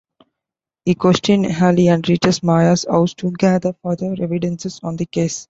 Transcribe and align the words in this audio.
He 0.83 0.95
questions 0.95 1.61
Ali 1.61 1.87
and 1.89 2.09
reaches 2.09 2.41
Maya's 2.41 2.87
house 2.89 3.13
to 3.21 3.29
gather 3.29 3.73
further 3.83 4.15
evidences 4.19 4.79
on 4.81 4.95
the 4.97 5.05
case. 5.05 5.39